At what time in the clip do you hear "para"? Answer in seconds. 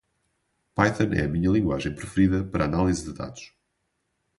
2.43-2.65